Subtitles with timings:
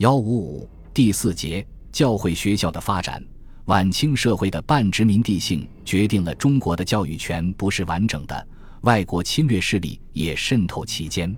[0.00, 1.62] 幺五五第四节
[1.92, 3.22] 教会学校的发展。
[3.66, 8.48] 晚清社会的半殖民地性决定了中国的教育权不是完整的，
[8.80, 11.36] 外国侵略势力也渗透其间。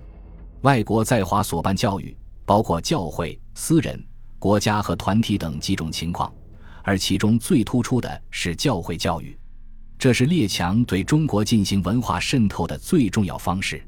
[0.61, 2.15] 外国在华所办教育，
[2.45, 4.01] 包括教会、私人、
[4.39, 6.33] 国家和团体等几种情况，
[6.83, 9.37] 而其中最突出的是教会教育，
[9.99, 13.85] 这是列强对中国进行文化渗透的最重要方式。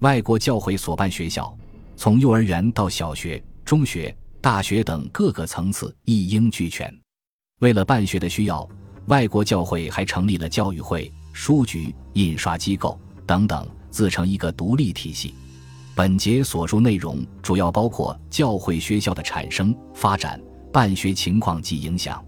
[0.00, 1.56] 外国教会所办学校，
[1.94, 6.90] 从幼儿园到小学、中学、大学等各个层次一应俱全。
[7.60, 8.66] 为了办学的需要，
[9.08, 15.34] 外国教会还成立了教育会、书局、印刷机构等等，自成一个独立体系。
[15.94, 20.40] 本节所述内容主要包括教会学校的产生、发展、
[20.72, 22.24] 办学情况及影响。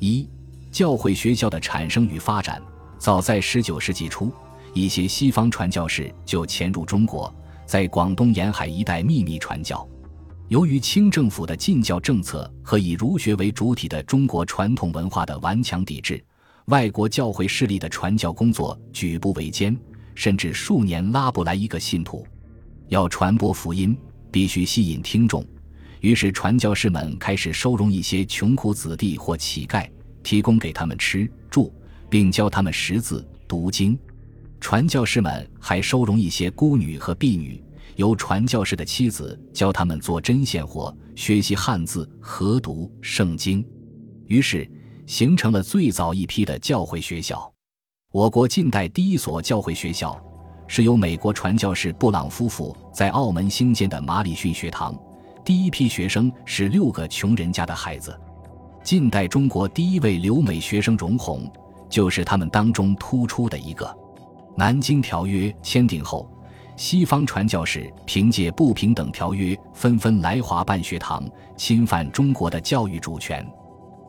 [0.00, 0.28] 一、
[0.72, 2.60] 教会学校的产生与发展。
[2.98, 4.32] 早在十九世纪初。
[4.74, 7.32] 一些西方传教士就潜入中国，
[7.66, 9.86] 在广东沿海一带秘密传教。
[10.52, 16.22] 由于清政府的禁教政策和以儒学为主体的中国传统文化的顽强抵制，
[16.66, 19.74] 外国教会势力的传教工作举步维艰，
[20.14, 22.26] 甚至数年拉不来一个信徒。
[22.88, 23.96] 要传播福音，
[24.30, 25.42] 必须吸引听众，
[26.00, 29.88] 于是传教士们开始收容一些穷苦子弟或乞丐，
[30.22, 31.72] 提供给他们吃住，
[32.10, 33.98] 并教他们识字读经。
[34.60, 37.58] 传教士们还收容一些孤女和婢女，
[37.96, 43.64] 由传教士的妻子教他们做针线活，学习汉字和读圣经，
[44.26, 44.68] 于是
[45.06, 47.52] 形成了最早一批的教会学校。
[48.12, 50.18] 我国近代第一所教会学校，
[50.66, 54.98] 是由美国传教士布朗夫妇在澳门兴建的马里逊学堂，
[55.44, 58.18] 第一批学生是六个穷人家的孩子。
[58.82, 61.50] 近代中国第一位留美学生荣闳，
[61.88, 63.96] 就是他们当中突出的一个。
[64.56, 66.30] 南京条约签订后，
[66.76, 71.22] 西方传教士凭借不平等条约纷纷来华办学堂，
[71.56, 73.46] 侵犯中国的教育主权。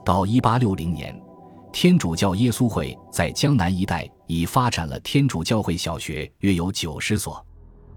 [0.05, 1.21] 到1860年，
[1.71, 7.45] 天主教耶稣会在江南一带已发展了天主教会小学约有九十所。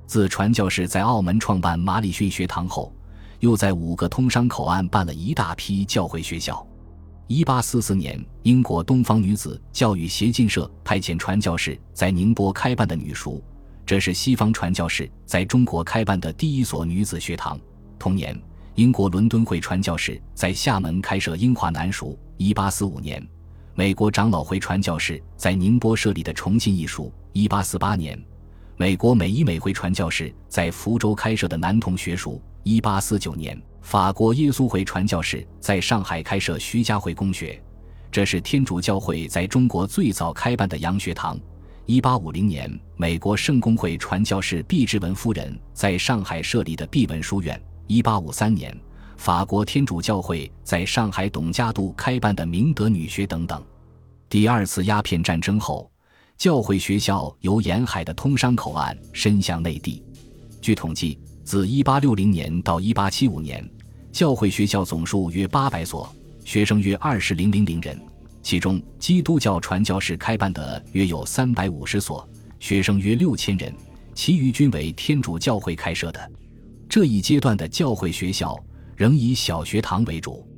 [0.06, 2.93] 自传教士在澳门创办马里逊学堂后，
[3.41, 6.65] 又在五个通商口岸办了一大批教会学校。
[7.26, 13.43] 一八四四年，英国东方女子教育协进社派遣传教士在宁波开办的女塾，
[13.86, 17.56] 这是西方传教士在中国开办的第一所女子学堂。
[18.00, 18.36] 同年，
[18.74, 22.19] 英国伦敦会传教士在厦门开设英华男塾。
[22.36, 23.25] 一八四五年，
[23.76, 27.12] 美国长老会传教士在宁波设立的重庆一塾。
[27.32, 28.20] 一八四八年，
[28.76, 32.42] 美国美医美会传教士在福州开设的男童学塾。
[32.64, 33.56] 一八四九年。
[33.82, 37.62] 法国耶稣会传教士在上海开设徐家汇公学，
[38.10, 41.38] 这是天主教会在中国最早开办的洋学堂。
[41.86, 47.60] 一八五零年，美国圣公会传教士毕志文夫人在上海设立的毕文书院。
[47.86, 48.76] 一八五三年，
[49.16, 53.64] 法国天主教会在上海董家渡开办的明德女学等等。
[54.28, 55.88] 第二次鸦片战争后，
[56.36, 60.02] 教会学校由沿海的通商口岸伸向内地。
[60.60, 63.64] 据统计，自一八六零年到一八七五年。
[64.10, 66.12] 教会学校总数约八百所，
[66.44, 67.96] 学生约二十零零零人，
[68.46, 72.24] 其中基督教传教士开办的约有三百五十所，
[72.60, 73.74] 学生约六千人，
[74.14, 76.30] 其余均为天主教会开设的。
[76.88, 78.56] 这一阶段的教会学校
[78.94, 80.48] 仍以小学堂为主，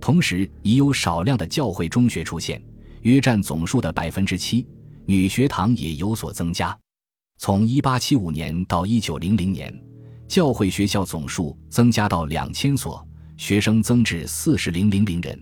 [0.00, 2.58] 同时已有少量的教会中学出现，
[3.02, 4.66] 约占总数的百分之七，
[5.04, 6.74] 女学堂也有所增加。
[7.36, 9.70] 从一八七五年到一九零零年。
[10.26, 15.38] 教会学校总数增加到两千所，学生增至四十零零零人，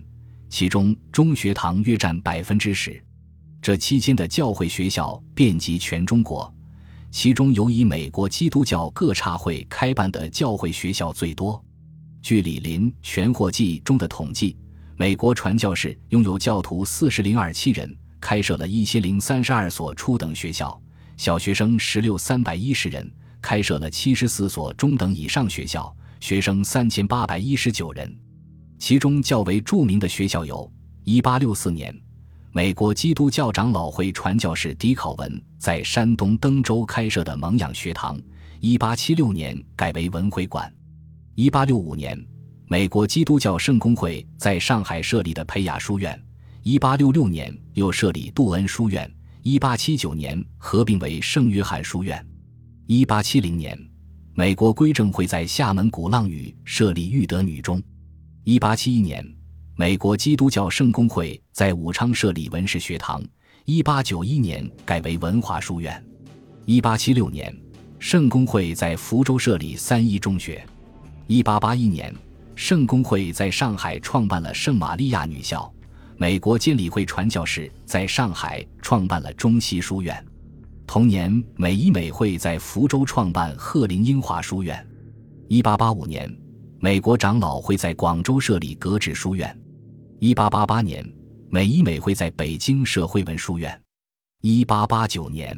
[0.49, 3.01] 其中中学堂约占百分之十。
[3.61, 6.53] 这期间的教会学校遍及全中国，
[7.11, 11.63] 其中尤以美国基督教各差会开办的教会学校最多。
[12.21, 14.55] 据李林《全货记》中的统计，
[14.97, 20.79] 美国传教士拥有教徒四十零二七人，开设了一千零三十二所初等学校，
[21.17, 23.11] 小学生十六三百一十人。
[23.41, 28.11] 开设了七十四所中等以上学校，学生三千八百一十九人。
[28.77, 30.71] 其中较为著名的学校有：
[31.03, 31.95] 一八六四年，
[32.51, 38.17] 美国基督教长老会传教士迪考文在山东登州开设的蒙养学堂；
[38.59, 40.69] 一八七六年改为文会馆；
[41.35, 42.21] 一八六五年，
[42.67, 46.13] 美国基督教圣公会在上海设立的培雅书院；
[46.61, 49.07] 一八六六年又设立杜恩书院；
[49.41, 52.23] 一八七九年合并为圣约翰书院。
[52.87, 53.77] 一八七零年，
[54.33, 57.81] 美国归正会在厦门鼓浪屿设立育德女中。
[58.47, 59.25] 一八七一年，
[59.75, 63.19] 美国基督教圣公会在武昌设立文士学堂。
[63.65, 66.05] 一八九一年改为文化书院。
[66.67, 67.51] 一八七六年，
[67.97, 70.63] 圣公会在福州设立三一中学。
[71.25, 72.13] 一八八一年，
[72.53, 75.73] 圣公会在上海创办了圣玛利亚女校，
[76.15, 80.23] 美国监理会传教士在上海创办了中西书院。
[80.85, 84.87] 同年，美伊美会在福州创办鹤龄英华书院。
[85.47, 86.31] 一八八五年，
[86.85, 89.59] 美国长老会在广州设立格致书院。
[90.19, 91.03] 一八八八年，
[91.49, 93.81] 美伊美会在北京设汇文书院。
[94.41, 95.57] 一八八九年，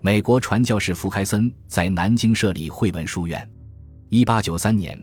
[0.00, 3.46] 美国传教士福开森在南京设立汇文书院。
[4.08, 4.98] 一八九三年，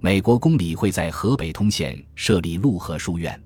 [0.00, 3.38] 美国公理会在河北通县设立陆河书院。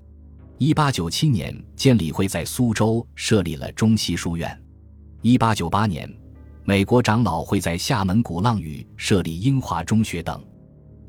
[0.59, 4.57] 一八九七年，监理会在苏州设立了中西书院。
[5.21, 6.09] 一八九八年，
[6.63, 10.41] 美国长老会在厦门鼓浪屿设立英华中学等。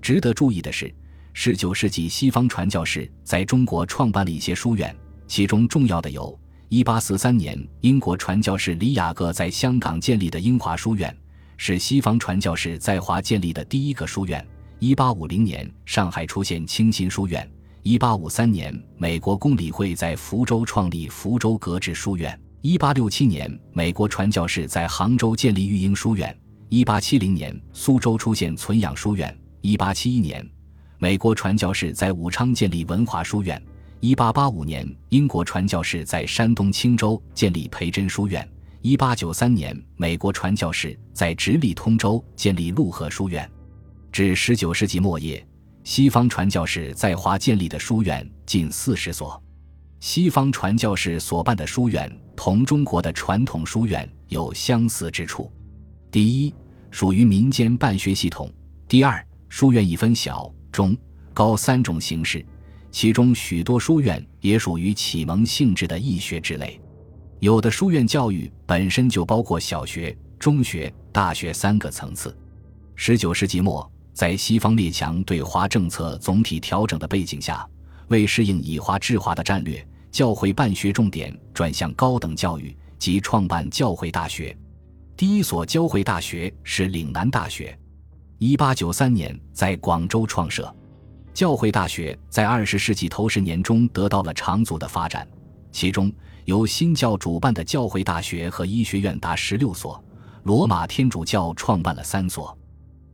[0.01, 0.93] 值得注意的是，
[1.33, 4.95] 十九世纪西方传教士在中国创办了一些书院，
[5.27, 6.39] 其中重要的有：
[6.69, 11.15] 一八四三年，英国传教士李雅各在香港建立的英华书院，
[11.57, 14.41] 是西方传教士在华建立的第一个书院；
[14.79, 17.45] 一八五零年，上海出现清新书院；
[17.83, 22.39] 一八五三年，美国公理会在福州创立福州格致书院。
[22.63, 26.31] 一八六七年，美国传教士在杭州建立育婴书院；
[26.69, 29.31] 一八七零年，苏州出现存养书院；
[29.63, 30.49] 一八七一年，
[30.99, 33.59] 美国传教士在武昌建立文华书院；
[34.01, 38.43] 一八八五年，英国传教士在山东青州建立培真书院；
[38.81, 43.49] 一八九三年，美国传教士在直隶通州建立陆河书院。
[44.11, 45.47] 至十九世纪末叶，
[45.85, 49.41] 西方传教士在华建立的书院近四十所。
[50.01, 55.53] 西方传教士所办的书院同中国的传统书院有相似之处：
[56.11, 56.55] 第一，
[56.91, 58.49] 属于民间办学系统；
[58.89, 60.97] 第二，书院一分小、中、
[61.35, 62.43] 高三种形式，
[62.93, 66.81] 其中许多书院也属于启蒙性质的义学之类。
[67.41, 72.35] 有的书院教育本身就包括小学、中学、大学三个层次。
[72.95, 77.69] 十九世纪末，在西方列强对华政策总体调整的背景下，
[78.07, 79.85] 为适应以华治华的战略。
[80.13, 84.57] 教会办学重点转向高等教育，及创办教会大学。
[85.17, 87.77] 第一所教会大学是岭南大学，
[88.43, 90.75] 一八九三年在广州创设。
[91.35, 95.29] 教会大学在二十世纪头十年中得到了长足的发展，
[95.71, 96.11] 其中
[96.47, 100.03] 由新教主办的教会大学和医学院达十六所，
[100.45, 102.57] 罗马天主教创办了三所。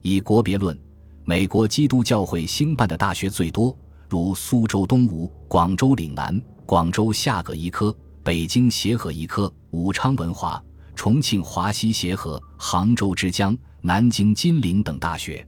[0.00, 0.78] 以国别论，
[1.25, 3.76] 美国基督教会兴办的大学最多，
[4.08, 6.40] 如苏州东吴、广州岭南。
[6.64, 7.93] 广州夏葛医科、
[8.23, 10.62] 北京协和医科、武昌文华、
[10.96, 15.46] 重庆华西协和、杭州之江、南京金陵等大学。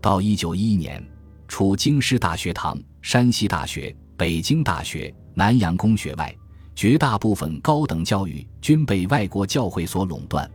[0.00, 1.04] 到一九一一年，
[1.48, 6.32] 除京师大学堂、山西大学、北京大学、南洋公学外，
[6.76, 10.48] 绝大部分高等教育均被外国教会所垄断。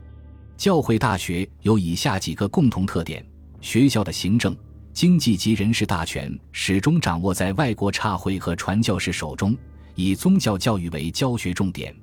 [0.55, 3.25] 教会大学有以下几个共同特点：
[3.59, 4.55] 学校的行政、
[4.93, 9.57] 经济及人事大权始终掌握在外国差会和传教士手中。
[9.95, 11.95] 以宗教教育为教学重点，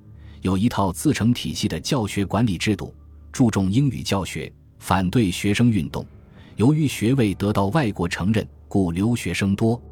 [0.44, 2.94] 有一套自成体系的教学管理制度，
[3.32, 6.04] 注重英语教学，反对学生运动。
[6.56, 9.82] 由于学位得到外国承认，故留学生多。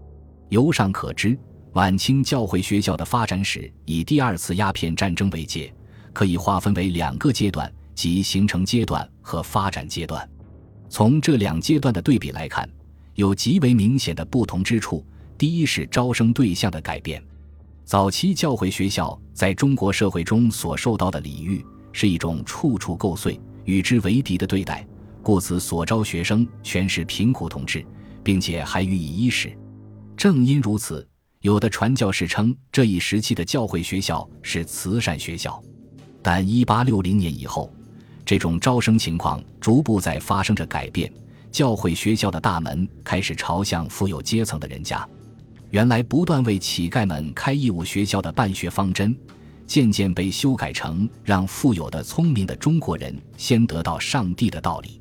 [0.51, 1.39] 由上可知，
[1.73, 5.73] 晚清教会学校的发展史以第二次鸦片战争为界，
[6.13, 10.29] 可以划分为两个阶段，即形成阶段和发展阶段。
[10.91, 12.69] 从这两阶段的对比来看，
[13.15, 15.03] 有极为明显的不同之处。
[15.39, 17.25] 第一是招生对象的改变。
[17.93, 24.83] 早期教会学校在中国社会中所受到的礼遇是一种处处构碎、与之为敌的对待，
[25.23, 27.85] 故此所招学生全是贫苦同志，
[28.23, 29.55] 并且还予以衣食。
[30.17, 31.07] 正因如此，
[31.43, 35.63] 有的传教士称这一时期的教会学校是慈善学校。
[36.23, 37.71] 但1860年以后，
[38.25, 41.13] 这种招生情况逐步在发生着改变，
[41.51, 45.07] 教会学校的大门开始朝向富有阶层的人家。
[45.73, 49.17] 原来不断为乞丐们开义务学校的办学方针，
[49.67, 55.01] 渐渐被修改成让富有的、聪明的中国人先得到上帝的道理。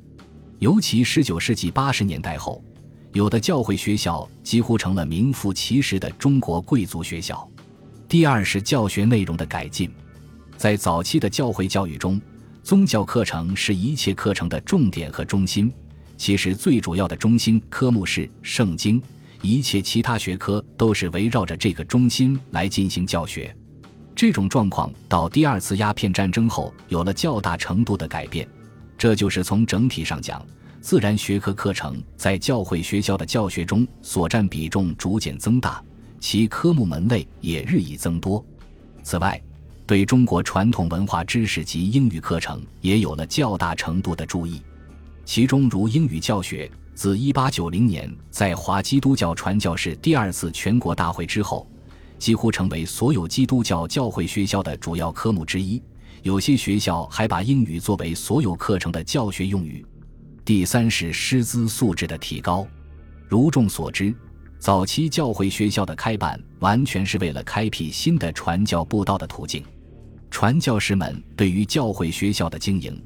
[0.59, 2.63] 尤其十九世纪八十年代后，
[3.11, 7.45] 有的教会学校几乎成了名副其实的中国贵族学校。
[8.07, 9.91] 第二是教学内容的改进，
[10.55, 12.21] 在早期的教会教育中，
[12.63, 15.69] 宗教课程是一切课程的重点和中心。
[16.15, 19.01] 其实最主要的中心科目是圣经。
[19.41, 23.55] 一切其他学科都是围绕着这个中心来进行教学，
[24.15, 28.47] 这种状况到第二次鸦片战争后有了较大程度的改变。
[28.97, 30.45] 这就是从整体上讲，
[30.79, 35.83] 自然学科课程在教会学校的教学中所占比重逐渐增大，
[36.19, 38.45] 其科目门类也日益增多。
[39.01, 39.41] 此外，
[39.87, 44.61] 对中国传统文化知识及英语课程也有了较大程度的注意，
[45.25, 46.69] 其中如英语教学。
[46.93, 51.67] 自1890年在华基督教传教士第二次全国大会之后，
[52.19, 55.81] 几乎成为所有基督教教会学校的主要科目之一。
[56.21, 59.83] 有些学校还把英语作为所有课程的教学用语。
[60.45, 62.67] 第三是师资素质的提高。
[63.27, 64.13] 如众所知，
[64.59, 69.63] 早期教会学校的开办完全是为了开辟新的传教布道的途径。
[70.29, 73.01] 传教士们对于教会学校的经营，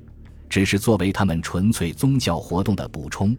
[0.50, 3.34] 只是作为他们纯粹宗教活动的补充。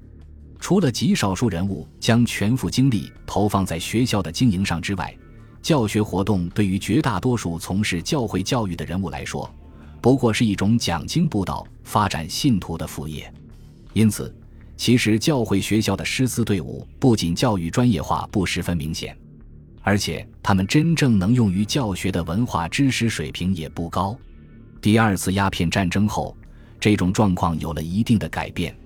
[0.59, 5.17] 除了极少数人物将全副精力投放在学校的经营上之外，
[5.63, 9.53] 教学活动对于绝大多数从事教会教育的人物来说，
[10.01, 13.33] 不过是一种讲经布道、发展信徒的副业。
[13.93, 14.35] 因此，
[14.77, 19.17] 其实教会学校的师资队伍不仅教育专业化不十分明显，
[19.83, 24.17] 而且他们真正能用于教学的文化知识水平也不高。
[24.81, 26.37] 第二次鸦片战争后，
[26.79, 28.77] 这种状况有了一定的改变。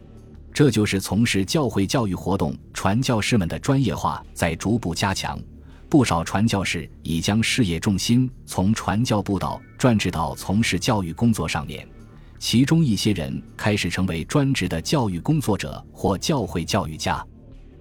[0.52, 5.40] 这就是从事教会教育活动传教士们的专业化在逐步加强，
[5.88, 11.88] 不少传教士已将事业重心从传教布道转至到从事教育工作上面，
[12.38, 17.24] 其中一些人开始成为专职的教育工作者或教会教育家。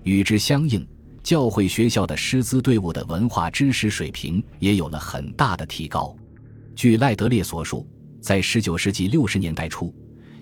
[0.04, 0.88] 与之相应，
[1.22, 6.16] 教会学校的师资队伍的文化知识水平也有了很大的提高。
[6.76, 7.86] 据赖德烈所述，
[8.22, 9.94] 在19世纪60年代初。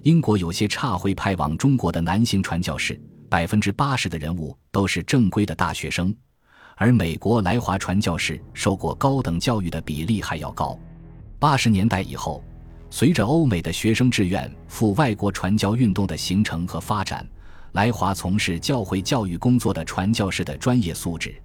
[0.03, 2.99] 英国有些差会派往中国的男性传教士，
[3.29, 6.15] 百分之八十的人物都是正规的大学生，
[6.75, 10.77] 而美国来华传教士受过高等教育的比例还要高。
[11.39, 12.43] 八十年代以后，
[12.89, 17.27] 随着欧美的学生志愿赴外国传教运动的形成和发展，
[17.73, 21.35] 来华从事教会教育工作的传教士的专业素质，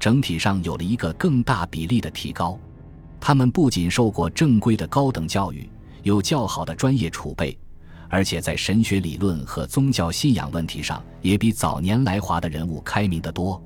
[0.00, 2.58] 整体上有了一个更大比例的提高。
[3.20, 5.68] 他们不仅受过正规的高等教育，
[6.02, 7.56] 有较好的专业储备。
[8.08, 13.62] 而且在神学理论和宗教信仰问题上，也比早年来华的人物开明得多。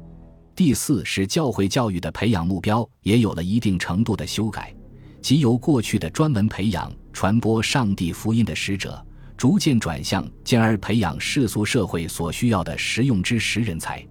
[0.54, 4.74] 第四是教会教育的培养目标也有了一定程度的修改，
[5.22, 9.02] 即由过去的专门培养传播上帝福音的使者，
[9.36, 14.06] 逐渐转向进而培养世俗社会所需要的实用知识人才。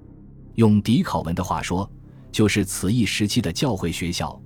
[0.56, 1.90] 用迪考文的话说，
[2.32, 4.40] 就是此一时期的教会学校，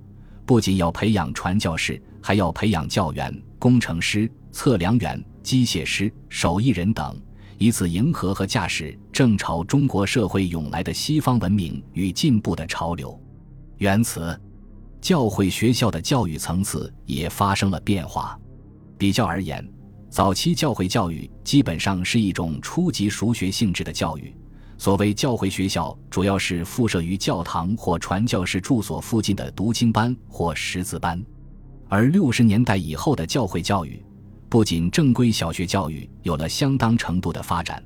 [0.44, 5.24] 不仅要培养传教士，还要培养教员、工程师、测量员。
[5.44, 7.16] 机械师、手艺人等，
[7.58, 13.16] 以此迎合和驾驶正朝中国社会涌来的西方文明与进步的潮流。
[13.76, 14.36] 缘此，
[15.00, 18.36] 教会学校的教育层次也发生了变化。
[18.96, 19.68] 比较而言，
[20.08, 24.34] 早期教会教育基本上是一种初级熟学性质的教育。
[24.78, 31.22] 所谓教会学校，主要是附设于教堂或传教士住所附近的读经班或识字班。
[31.88, 34.02] 而六十年代以后的教会教育，
[34.54, 37.82] 不仅正规小学教育有了相当程度的发展，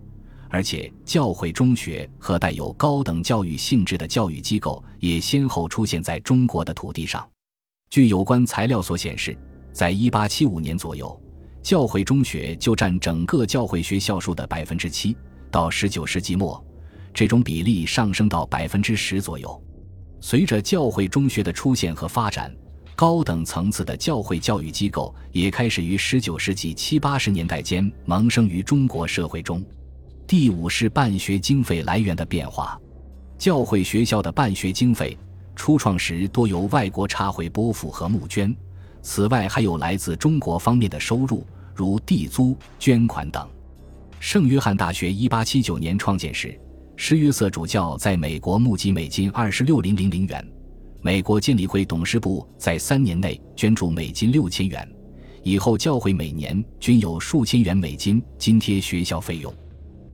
[0.50, 7.26] 而且教会中学和带有高等教育性质的教育机构也先后出现在中国的土地上。
[7.88, 9.34] 据有关材料所显示，
[9.72, 11.18] 在1875年左右，
[11.62, 15.16] 教会中学就占整个教会学校数的百分之七；
[15.50, 16.62] 到19世纪末，
[17.14, 19.64] 这种比例上升到百分之十左右。
[20.20, 22.54] 随着教会中学的出现和发展，
[22.98, 29.64] 高等层次的教会教育机构也开始于十九世纪七八十年代间萌生于中国社会中。
[30.26, 32.76] 第五是办学经费来源的变化。
[33.38, 35.16] 教会学校的办学经费
[35.54, 38.52] 初创时多由外国差会拨付和募捐，
[39.00, 43.48] 此外还有来自中国方面的收入，如地租、捐款等。
[44.18, 46.60] 圣约翰大学一八七九年创建时，
[46.96, 50.44] 施约瑟主教在美国募集美金二十六零零零元。
[51.08, 54.86] 美国监理会董事部在三年内捐助美金六千元，
[55.42, 59.50] 以后教会每年均有数千元美金津贴学校费用。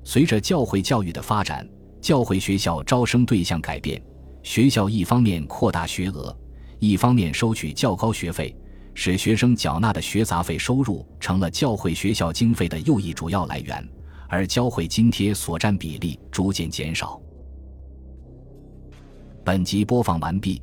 [0.04, 1.68] 随着教会教育的发展，
[2.00, 4.00] 教会学校招生对象改变，
[4.44, 6.32] 学校一方面扩大学额，
[6.78, 8.56] 一方面收取较高学费，
[8.94, 13.84] 使学生缴纳的学杂费收入成了教会学校经费的又一主要来源，
[14.28, 17.20] 而教会津贴所占比例逐渐减少。
[19.44, 20.62] 本集播放完毕。